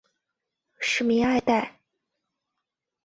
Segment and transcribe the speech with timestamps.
[0.79, 1.77] 吏民爱戴。